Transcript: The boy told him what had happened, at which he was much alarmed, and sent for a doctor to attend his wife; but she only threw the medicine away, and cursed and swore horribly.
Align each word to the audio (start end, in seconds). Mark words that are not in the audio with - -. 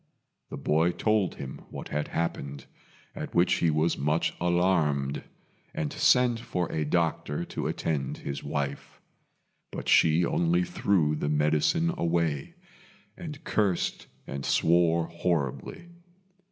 The 0.49 0.57
boy 0.57 0.93
told 0.93 1.35
him 1.35 1.61
what 1.69 1.89
had 1.89 2.07
happened, 2.07 2.65
at 3.15 3.35
which 3.35 3.53
he 3.59 3.69
was 3.69 3.99
much 3.99 4.33
alarmed, 4.41 5.23
and 5.75 5.93
sent 5.93 6.39
for 6.39 6.67
a 6.71 6.83
doctor 6.85 7.45
to 7.45 7.67
attend 7.67 8.17
his 8.17 8.43
wife; 8.43 8.99
but 9.71 9.87
she 9.87 10.25
only 10.25 10.63
threw 10.63 11.15
the 11.15 11.29
medicine 11.29 11.93
away, 11.99 12.55
and 13.15 13.43
cursed 13.43 14.07
and 14.25 14.43
swore 14.43 15.05
horribly. 15.05 15.89